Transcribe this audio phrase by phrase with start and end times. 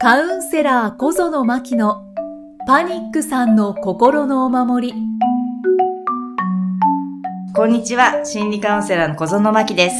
[0.00, 2.04] カウンセラー小園真希の
[2.68, 4.94] パニックさんの心のお守り。
[7.52, 8.24] こんにちは。
[8.24, 9.96] 心理カウンセラーの小園真希です。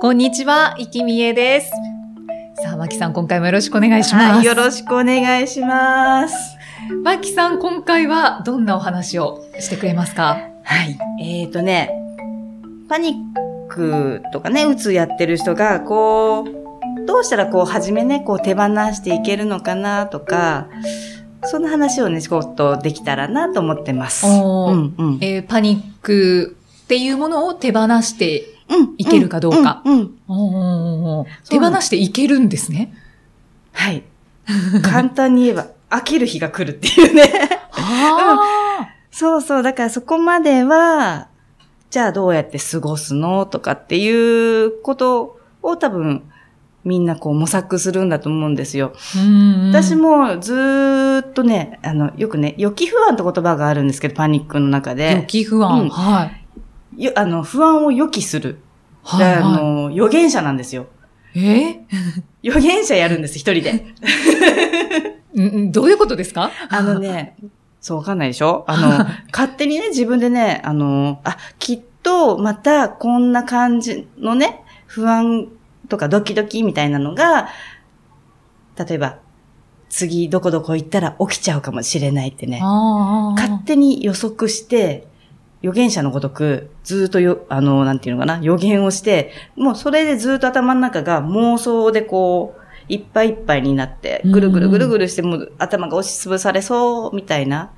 [0.00, 1.72] こんにちは、生きみえです。
[2.62, 4.36] さあ、真希さん、今回もよろしくお願いします。
[4.36, 6.56] はい、よろしくお願いします。
[7.02, 10.38] 真希さん、今回はどんなお話をしてくれますか？
[10.62, 10.96] はい。
[11.20, 11.90] えーとね、
[12.88, 16.59] パニックとかね、うつやってる人が、こう、
[17.10, 20.68] どうしたらこう、はじめね、こう、手放していけるのかなとか、
[21.42, 24.26] そんな話をね、ちょっとできたらなと思ってます。
[24.28, 25.18] うんうん。
[25.20, 29.82] えーパニックっていうものを手放してうんいけるかどうか。
[31.48, 32.94] 手放していけるんですね。
[33.72, 34.04] はい。
[34.84, 37.24] 簡単に言えば、飽きる日が来るっていうね。
[37.72, 39.62] はそうそう。
[39.64, 41.26] だからそこまでは、
[41.90, 46.22] じゃあどうやって過ごすのとかっていうことを多分、
[46.84, 48.92] みんなこう模索するんだと思うんですよ。
[49.70, 55.24] 私もずーっとね、あの、よくね、予期不安って言葉があるんですけど、パニックの中予で。
[55.28, 55.82] 期不安。
[55.82, 56.30] うんは
[56.96, 57.04] い。
[57.04, 58.58] よあの、不安を予期する。
[59.02, 60.86] はい、あはの、予言者なんですよ。
[61.34, 61.44] い。
[61.46, 61.80] え？
[62.42, 63.84] 予言者やるんです、一人で。
[65.70, 66.50] どういうことですか？
[66.68, 67.36] あのね、
[67.80, 68.64] そうわかんないでしょ？
[68.66, 68.88] あの、
[69.32, 75.46] 勝手にね、自分でね、あの、あ、きっとまたこんな感じのね、不安
[75.90, 77.48] とかドキドキみたいなのが、
[78.78, 79.18] 例えば、
[79.90, 82.60] 次どこどこ行ったら起きちゃうかもしれないってね。
[82.60, 85.06] 勝手に予測して、
[85.62, 97.72] 予言者のごとく、ずーっとよ、あの、なんていうのかな、予言をして、もうそれでずーっと頭の中が妄想でこう、いっぱいいっぱいになって、ぐるぐるぐるぐるして、もう頭が押しつぶされそう、みたいな。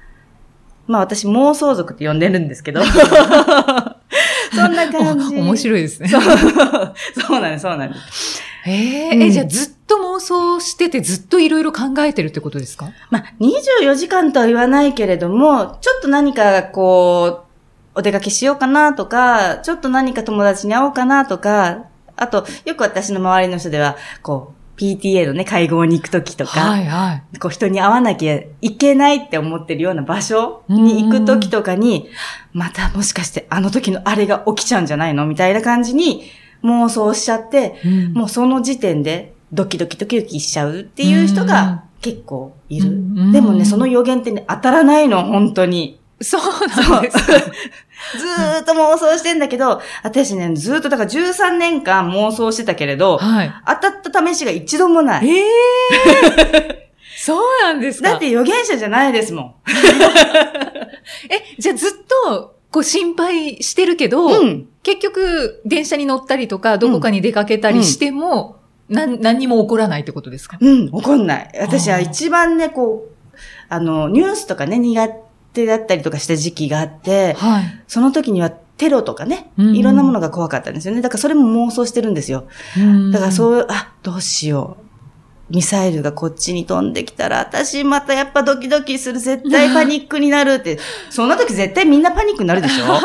[0.86, 2.82] まあ私妄想族って呼んでるんですけど。
[4.54, 5.36] そんな感じ。
[5.36, 6.08] お面白いですね。
[6.08, 6.22] そう。
[7.26, 8.42] そうなんです、そうなんです。
[8.64, 12.90] えーうんえ、じゃあずっと妄想しててずっといろいろ考えてるってことですか？
[13.10, 17.40] まあ、24時間とは言わないけれども、ちょっと何かこ
[17.94, 21.84] う、お出かけしようかなとか、ちょっと何か友達に会おうかなとか、
[22.16, 27.38] あと、よく私の周りの人では、こう、PTA のね、会合に行くときとか、はいはい。
[27.38, 32.08] こう人に会わなきゃいけないって思ってるような場所に行くときとかに、
[32.52, 35.26] またもしかしてあの時のあれが起きちゃうんじゃないの？
[35.26, 36.24] みたいな感じに
[36.64, 42.88] 妄想しちゃって、うんもうその時点でドキドキドキドキしちゃうっていう人が結構いる。
[42.88, 46.00] うんでもね、その予言ってね、当たらないの、本当に。
[46.20, 46.90] そうそう。
[46.90, 47.18] なんです。
[48.18, 53.52] ずーっと妄想してんだけど、私ね、ずーっとだから13年間妄想してたけれど、はい。
[53.66, 55.28] 当たった試しが一度もない。
[55.28, 59.54] ええ そうなんですかだって予言者じゃないですも
[61.30, 61.90] え、じゃあずっ
[62.32, 64.32] と、こう心配してるけど、ん。
[64.32, 64.68] うん。
[64.82, 68.56] 結局、電車に乗ったりとか、どこかに出かけたりしても、
[68.88, 70.58] なん、何にも起こらないってことですか？
[70.60, 71.50] うん、怒んない。
[71.60, 73.36] 私は一番ね、こう、
[73.68, 75.08] あの、ニュースとかね、苦
[75.52, 77.64] 手だったりとかした時期があって、はい。
[77.86, 81.02] その時にはテロとかね、うんうんいろんなものが怖かったんですよね。
[81.02, 82.48] だからそれも妄想してるんですよ。
[83.12, 84.92] だからうそう、あ、どうしよう。
[85.54, 90.78] ミサイルがこっちに飛んできたら、私またやっぱドキドキする、絶対パニックになるって。
[91.10, 92.84] そんな時絶対みんなパニックになるでしょ？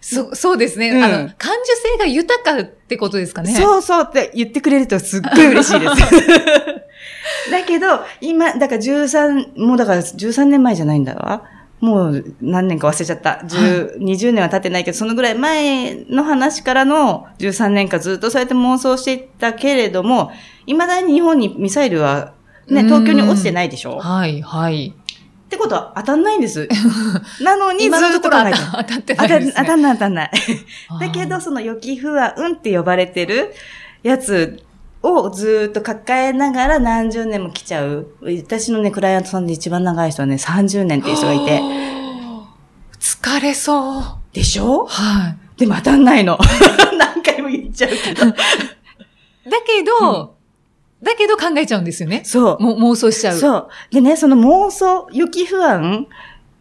[0.00, 1.36] そそうですね、うんあの、感受
[1.92, 3.54] 性が豊かってことですかね。
[3.54, 5.92] そうそうって言ってくれるとすっごい嬉しいです。
[7.50, 11.42] だけど、今、だから13、もうだから13年前じゃないんだわ。
[11.80, 13.40] もう何年か忘れちゃった。
[13.44, 20.32] 10 20年は経ってないけど、そのぐらい前の話からの13年間ずっとそうやって妄想していったけれども、
[20.66, 22.32] 未だに日本にミサイルは
[22.66, 23.98] ね、東京に落ちてないでしょ？
[23.98, 24.92] はい、はい。
[25.48, 26.68] ってことは当たんないんです。
[27.42, 28.58] なのにずっところ当と考えてる。
[28.58, 29.54] た当たってないです、ね。
[29.56, 30.30] 当たんない当たんない。
[31.00, 33.54] だけど、その予期不安って呼ばれてる
[34.02, 34.62] やつ
[35.12, 38.08] をずーっと抱えながら何十年も来ちゃう。
[38.22, 41.60] 私のね、クライアントさんで一番長い人はね、30年っていう人がいて。
[43.00, 44.02] 疲れそう。
[44.32, 44.86] でしょ？
[44.86, 45.58] はい。
[45.60, 46.38] でも当たんないの。
[46.98, 48.26] 何回も言っちゃうけど。
[48.26, 48.32] だ
[49.66, 50.34] けど、
[51.02, 52.22] だけど考えちゃうんですよね。
[52.24, 52.62] そう。
[52.62, 53.36] も妄想しちゃう。
[53.36, 53.68] そう。
[53.92, 56.06] でね、その妄想、予期不安、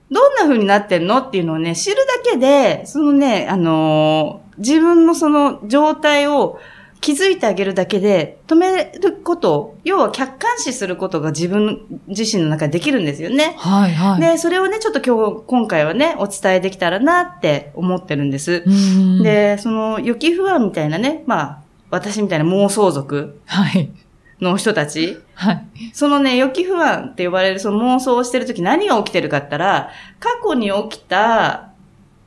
[0.09, 6.57] どんな風になってんのっていうのをね、知るだけで、そのね、あのー自分のその状態を
[7.01, 13.55] 気づいてあげるだけで、止めること、要は客観視することが自分自身の中でできるんですよね。
[13.57, 14.21] はい、はい。
[14.21, 18.63] で、それをね、ちょっと今日、今回はね、お伝えできたらなって思ってるんです。
[18.65, 21.59] うん、で、その予期不安みたいなね、まあ、
[21.89, 23.89] 私みたいな妄想族はい。
[24.41, 25.65] の人たち、はい。
[25.93, 31.66] そのね、予期不安って呼ばれるその妄想をしてるとき何が起きてるかって言ったら、過去に起きた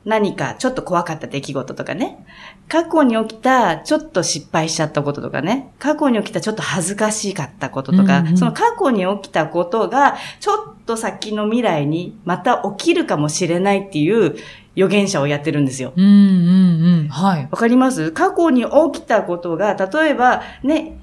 [0.03, 2.25] 何かちょっと怖かった出来事とかね。
[2.67, 5.73] 過去に起きたちょっと失敗しちゃったこととかね。
[5.77, 14.35] 過去に起きたちょっと恥ずかしかったこととか、うんうんその過去に起きたことがちょっと先の未来にまた起きるかもしれないっていう
[14.73, 15.93] 予言者をやってるんですよ。
[15.95, 17.07] うんうんうん。
[17.09, 17.47] はい。
[17.51, 18.11] わかります？
[18.11, 18.63] 過去に
[18.93, 20.97] 起きたことが、例えばね、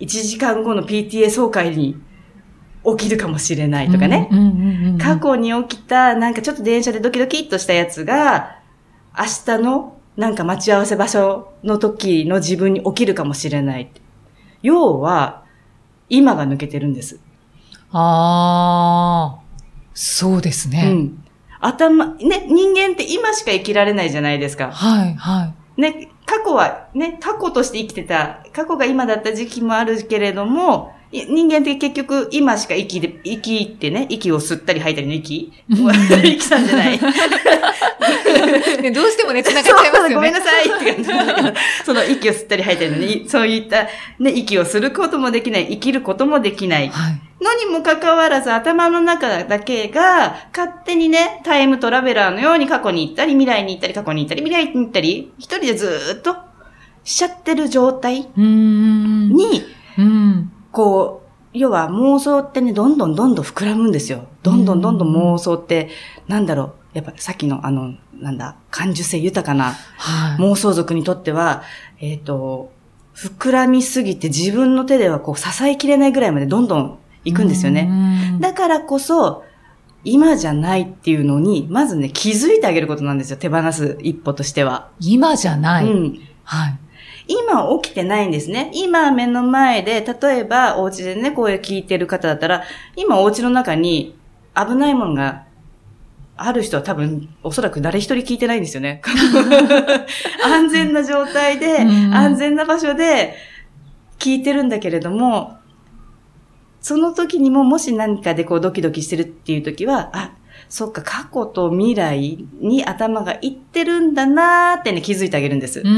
[0.00, 2.00] 1時間後の PTA 総会に
[2.84, 4.28] 起きるかもしれないとかね。
[5.00, 8.56] 過去に起きた、なんかちょっと電車でドキドキっとしたやつが、
[9.18, 9.24] 明
[9.56, 13.90] 日のなんか待ち合わせ場所の時の自分に起きるかもしれない。
[14.62, 15.44] 要は、
[16.08, 17.20] 今が抜けてるんです。
[17.92, 19.40] ああ、
[19.94, 20.90] そうですうね。
[20.90, 21.24] ん。
[21.60, 24.70] 頭、ね、人間って今しか生きられないじゃないですか。
[24.72, 25.80] はい、はい。
[25.80, 35.52] ね、過去は、ね、過去として生きてた、過去が今だった時期もあるけれども、い人間って結局今しか生きで、生きってね、息を吸ったり吐いたりの息？
[35.68, 37.00] 息さんじゃない？
[38.80, 40.14] ね、どうしてもね、繋がっちゃいますよね。
[40.14, 41.52] ごめんなさいって感じなんだけど、
[41.84, 43.88] その息を吸ったり吐いたりのね、そういった、
[44.20, 46.88] ね、息をすることもできない、生きることもできない。
[46.88, 47.20] はい。
[47.44, 56.36] のにもかかわらず頭の中だけが勝手にね、タイムトラベラーのように過去に行ったり、未来に行ったり、過去に行ったり、未来に行ったり、一人でずーっと
[57.02, 58.28] しちゃってる状態。
[58.36, 59.64] に、
[59.98, 60.52] うん。
[60.72, 64.26] こう、要は妄想ってね、どんどんどんどん膨らむんですよ。
[64.42, 65.90] どんどんどんどん妄想って、
[66.28, 70.38] なんだろう、やっぱさっきのあの、なんだ、感受性豊かなはい。
[70.38, 71.62] 妄想族にとっては、
[71.98, 72.72] えっ、と、
[73.14, 77.84] 膨らみすぎて自分の手ではこう支えきれないぐらいまでどんどん行くんですよね。
[77.84, 79.44] ねだからこそ、
[80.04, 83.36] 今じゃないっていうのに、まずね、気づいてあげることなんですよ。
[83.36, 84.88] 手放す一歩としては。
[85.00, 85.84] 今じゃない。
[85.84, 86.20] うん。
[86.44, 86.78] はい。
[87.30, 88.72] 今起きてないんですね。
[88.74, 92.64] 今目の前で、例えばお家でね、こういう聞いてる方だったら、
[92.96, 94.18] 今お家の中に
[94.56, 95.44] 危ないものが
[96.36, 99.00] ある人は多分、おそらく誰一人聞いてないんですよね。
[100.44, 103.36] 安全な状態で、うん安全な場所で
[104.18, 105.58] 聞いてるんだけれども、
[106.80, 110.32] その時にももし何かでこうドキドキしてるっていう時は、あ、
[110.68, 115.86] そっか、過去と未来に頭がいってるんだなーってね、気づいてあげるんですうん。
[115.86, 115.96] うんう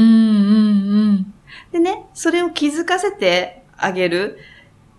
[1.11, 1.33] ん
[1.71, 4.37] でね、それを気づかせてあげる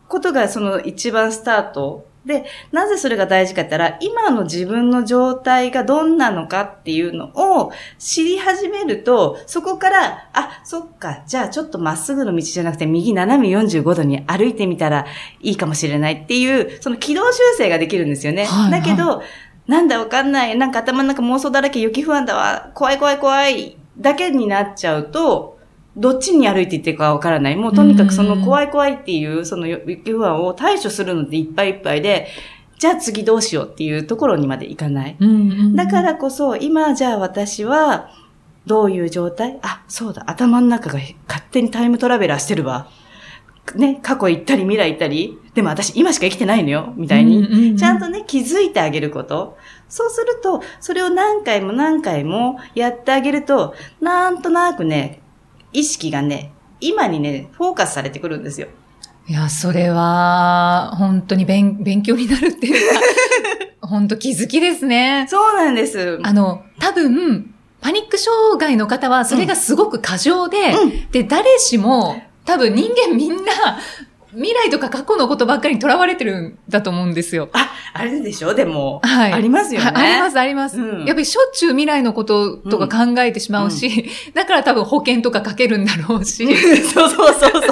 [0.09, 2.13] ことがその一番スタート。
[2.27, 15.07] で、なぜそれが大事かって言ったら、今の自分の状態がどんなのかっていうのを知り始めると、そこから、あ、そっか、じゃあちょっとまっすぐの道じゃなくて右斜め45度に歩いてみたら
[15.41, 18.47] いいかもしれないっていう、その軌道修正ができるんですよね。
[18.47, 19.23] はいはいだけど、
[19.67, 25.59] なんだわかんない、なんか頭の中妄想だらけ、雪不安だわ、怖い怖い怖い、だけになっちゃうと、
[25.97, 27.57] どっちに歩いていっていくかわからない。
[27.57, 32.27] もうとにかくその怖い怖いっていう、その雪不安を対処するのっていっぱいいっぱいで、
[32.79, 35.17] じゃあ次どうしようっていうところにまでいかない。
[35.75, 38.11] だか、らこそ、今じゃあ私は、
[38.67, 39.59] どういう状態？
[39.63, 42.89] あ、そうだ、頭の中が勝手にタイムトラベラーしてるわ。
[43.77, 47.77] ね、過去行ったり未来行ったり、でも私今しか生きてないのよ、みたいに。
[47.77, 49.57] ちゃんとね、気づいてあげること。
[49.89, 55.21] そうすると、それを何回も何回もやってあげると、なんとなくね、
[55.73, 58.67] 意識がね、今にね、フォーカスされてくるんですよ。
[59.27, 63.01] いや、それは、本当に勉勉強になるっていうか、
[63.87, 65.27] 本当気づきですね。
[65.31, 66.19] そうなんです。
[66.23, 73.79] あの、多分、パニック障害の方は、それがすごく過剰で、うんで、誰しも、多分人間みんな、
[74.35, 77.49] 未来とか過去のことばっかりに囚われてるんだと思うんですよ。
[77.53, 78.55] あ、あれでしょ？
[78.55, 79.33] でも、はい。
[79.33, 79.87] ありますよね。
[79.87, 80.81] はあります、あります。
[80.81, 86.47] うんやっぱりしょっちゅう未来のこととか考えてしまうし、だから多分保険とかかけるんだろうし。
[86.85, 87.63] そうそうそう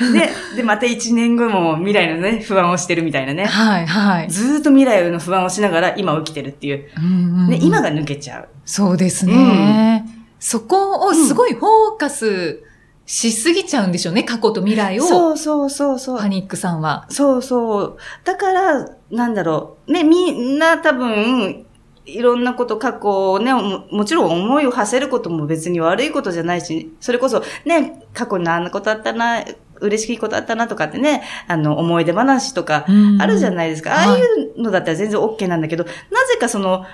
[0.00, 0.12] そう。
[0.12, 3.44] で、で、また一年後も未来のね、不安をしてるみたいなね。
[3.44, 4.28] はい、はい。
[4.30, 6.88] ずーっと未来の不安をしながら今を生きてるっていう。
[6.96, 8.48] うんうんうんね、今が抜けちゃう。
[8.64, 10.04] そうですね。
[10.40, 12.62] そこをすごいフォーカス
[13.08, 15.02] しすぎちゃうんでしょうね、過去と未来を。
[15.02, 16.18] そうそうそうそう。
[16.18, 17.06] パニックさんは。
[17.08, 17.96] そうそう。
[18.24, 19.92] だから、なんだろう。
[19.92, 21.64] ね、みんな多分、
[22.04, 29.42] いろんなこと、過去をね、ももちろん思いを馳せることも別に悪いことじゃないし、それこそね、過去にあんなことあったな、
[29.80, 32.84] 嬉しいことあったなとかってね、あの、思い出話とか、
[33.18, 33.90] あるじゃいないですか。
[33.90, 35.90] はいああいうのだったら全然 OK なんだけど、な
[36.26, 36.84] ぜかその、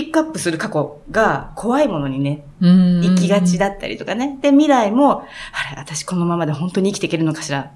[0.00, 4.38] ピックアップする過去が怖いものにね、生生きがちだったりとかね。
[4.40, 7.70] で、未来も、あれ、私このままで本当に生きていけるのかしら。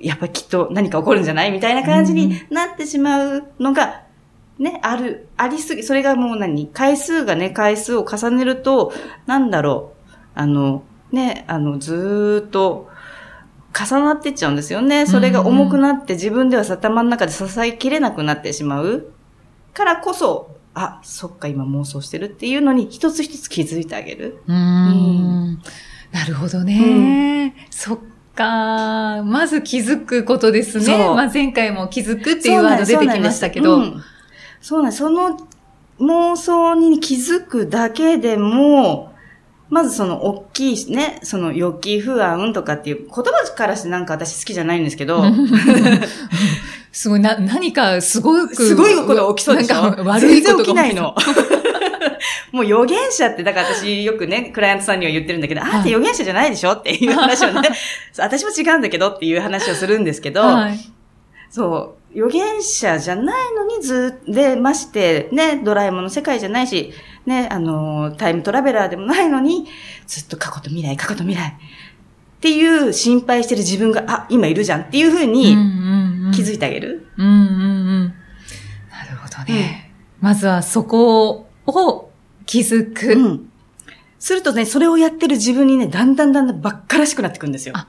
[0.00, 4.02] やっぱきっと何か起こるんじゃないみたいな感じになってしまうのが、
[4.58, 6.66] ね、ある、ありすぎ、それがもう何？
[6.66, 8.92] 回数がね、回数を重ねると、
[9.26, 12.90] なんだろう、あの、ね、あの、ずーっと、
[13.78, 15.06] 重なってっちゃうんですよね。
[15.06, 19.12] それが重くなって自分では頭の中で支えきれなくなってしまう。
[19.72, 24.42] からこそ、あ、そっか、今妄想してるっていうのに一つ一つ気づいてあげる。
[24.46, 25.62] うーん。
[26.12, 27.54] なるほどね。
[27.70, 27.98] そっ
[28.34, 29.22] か。
[29.24, 30.96] まず気づくことですね。
[30.96, 33.76] まあ前回も気づくっていうワード出てきましたけど。
[33.76, 34.06] そうなんです。
[34.60, 35.50] そうなんですその
[36.00, 39.12] 妄想に気づくだけでも、
[39.68, 43.22] まずその大きいね、その予期不安とかっていう言葉
[43.54, 45.22] からしてなんか私好きじゃないんですけど、
[46.92, 48.54] すごい、な、何かすごく。
[48.54, 49.74] すごいこと起きそうでしょ？
[49.74, 51.14] なんか 悪いことが起きないの。
[52.52, 57.68] もう予言者って、だから私よくね、クライアントさんには言ってるんだけど、あんた予言者じゃないでしょっていう話をね、
[58.18, 60.78] 私も違うんだけどっていう話をするんですけど、はい。
[61.48, 66.92] そう、預言者じゃないのにずっで、まして、ね、ドラえもんの世界じゃないし、
[67.26, 69.66] ね、あのー、タイムトラベラーでもないのに、
[70.06, 71.54] ずっと過去と未来、過去と未来。
[72.40, 75.54] っていう心配してる自分が、あ、今いるじゃんっていうふうに
[76.32, 77.06] 気づいいてあげる。
[77.18, 78.04] うんうんうん。
[78.90, 79.92] なるほどね。
[80.20, 82.10] まずはそこを
[82.46, 83.12] 気づく。
[83.12, 83.50] うん。
[84.18, 87.74] するとね、それをやってる自分にね、だんだんだんだんばっからしくなってくるんですよ。
[87.76, 87.88] あ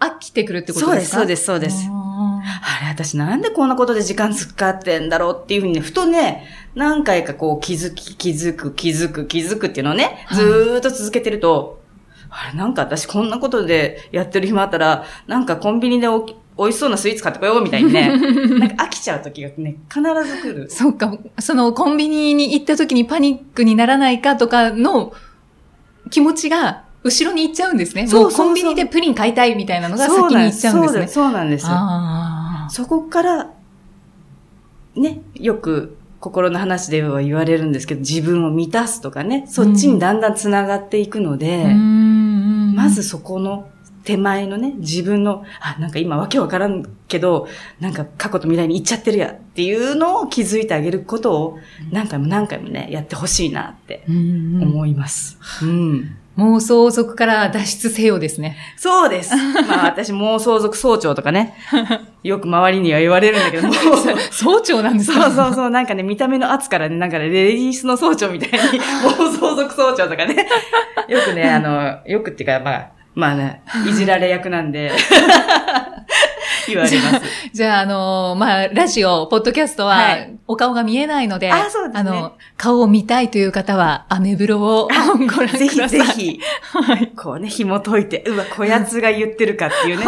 [0.00, 1.16] 飽きてくるってことですか？
[1.18, 1.88] そうです、そうです、そうです。
[1.90, 2.40] あ
[2.82, 11.77] あれ、私なんでこんなことで時間使ってんだろうっていうふうにね、ふとね、何回かこう気づき、気づく、気づく、気づくっていうのをね、はいずーっと続けてると、
[12.30, 18.08] あれ、なんか私こんなことでやってる暇あったら、なんかコンビニでおき美味しそうなスイーツ買ってこようみたいにね、
[18.58, 20.70] なんか飽きちゃう時がね、必ず来るー。
[20.70, 21.16] そうか。
[21.38, 25.12] そのコンビニに行った時にパニックにならないかとかの
[26.10, 28.08] 気持ちが後ろに行っちゃうんですね。
[28.08, 31.06] そうコンビニでプリン買いたいみたいなのが先に行っちゃうんですね。
[31.06, 31.66] そうなんです。
[31.66, 32.76] そうなんです。
[32.76, 33.50] そこから、
[34.96, 43.68] ね、よく心の話では言われるんですけど、自分を満たすとかね、そっちにだんだん繋がっていくので、うんまず、そこの
[44.04, 47.46] 手前のね、自分の、あ、なんか今わけわからんけど、
[47.78, 51.58] なんか過去と未来に行っちゃってるやっていうのを気づいてあげることを
[51.92, 55.38] 何回も何回もね、やってほしいなってうんうん思います。
[55.62, 56.16] うん。
[56.38, 58.56] 妄想族から脱出せよですね。
[58.76, 59.34] そうです。
[59.68, 61.54] まあ私、妄想族総長とかね、
[62.22, 63.74] よく周りには言われるんだけど も、
[64.30, 65.24] 総長なんですか？
[65.24, 70.46] そうそうそう、なんかね、見た目の圧からね、なんかね、レディースの総長みたいに、 妄想族総長とかね、
[71.08, 74.92] よくね、あの、よくっていうか、まあ、まあね、いじられ役なんで、
[76.68, 77.22] 言われます。
[77.52, 85.58] じゃあ、あのまあ、ラジオ、ポッドキャストは、はいお顔が見えないので、あそうですねの、顔を見たいという方は、アメブロを ご覧ください。
[85.58, 86.00] ぜひぜ。
[86.04, 86.40] ひ、
[86.72, 87.12] はい。
[87.14, 90.06] こうね、紐解いて、うわ、こやつが言ってるかっていうね。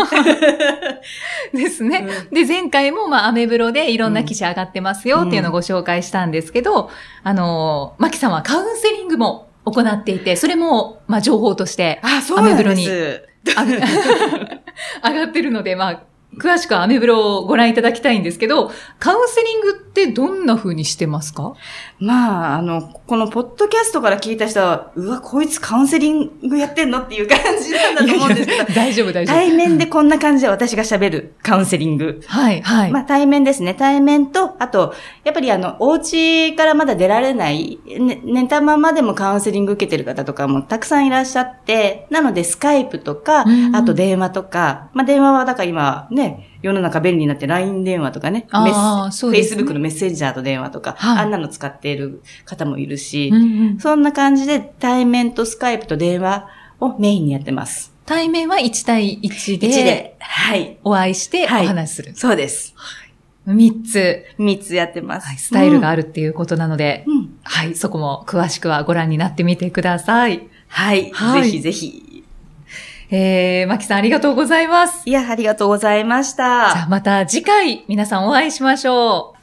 [1.52, 2.06] ですね。
[2.32, 6.88] で、前回も、まあ、アメブロでいろんな記事上がってますよっていうのをご紹介したんですけど、
[7.22, 13.56] あの、マキさんはカウンセリングも行っていて、それも、まあ、情報としてあ、そうなんアメブロにです。
[13.56, 13.64] あ
[15.08, 16.02] 上がってるので、まあ、
[16.38, 21.54] 詳しくはアメブロをご覧いただきたいんですけど、カウンセリングってどんな風にしてますか？
[21.98, 29.36] まあ、あの、このポッドキャストから聞いた人は、うわ、こいつカウンセリングやってんのっていう感じなんだと思うんですけど、大丈夫、大丈夫。
[29.36, 32.22] 対面でこんな感じで私が喋るカウンセリング。
[32.26, 32.92] はい、はい。
[32.92, 33.74] まあ対面ですね。
[33.74, 34.94] 対面と、あと、
[35.24, 46.19] やっぱりあの、お家からまだ出られない、ね、寝たままでもカウンセリング受けてる方とかもたくさんいらっしゃって、なのでスカイプとかうん、あと電話とか、まあ電話はだから今ね、
[46.62, 56.48] 世の中便利になって LINE 電話とかね、メッそうですね Facebook のメッセンジャーと電話とか、はいあんなの使っている方もいるし、うんうんそんな感じで対面とスカイプと電話
[56.80, 57.92] をメインにやってます。
[58.06, 60.16] 対面は1対1で、1で。
[60.18, 60.78] はい。
[60.82, 62.12] お会いしておはい話しする。
[62.16, 62.74] そうです。
[63.46, 65.28] 3つ、3つやってます。
[65.28, 67.18] はい、スタイルがああるっていうことなので、うん。
[67.18, 70.48] うんはい、そこも詳しくはご覧になってみてください。
[70.68, 71.10] はい。
[71.12, 72.09] はいぜひぜひ。
[73.10, 75.02] えー、マキさんありがとうございます。
[75.08, 76.88] いや、ありがとうございましじゃあた。
[76.88, 79.39] また次回皆さんお会いしましょう。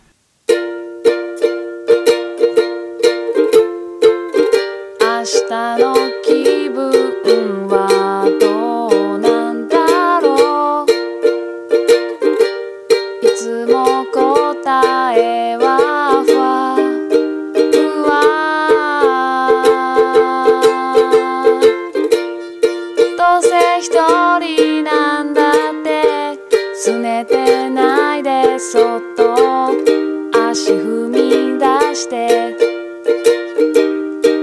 [30.49, 32.55] 足踏み出して。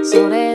[0.05, 0.54] それ